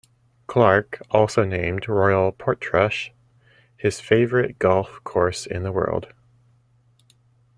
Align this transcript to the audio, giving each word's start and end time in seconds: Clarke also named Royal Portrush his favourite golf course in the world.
Clarke 0.47 0.99
also 1.11 1.43
named 1.43 1.87
Royal 1.87 2.31
Portrush 2.31 3.11
his 3.77 3.99
favourite 3.99 4.57
golf 4.57 4.99
course 5.03 5.45
in 5.45 5.61
the 5.61 5.71
world. 5.71 6.07